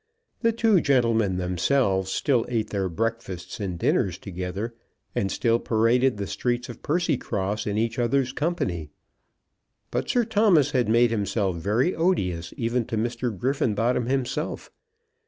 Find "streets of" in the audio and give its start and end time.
6.25-6.81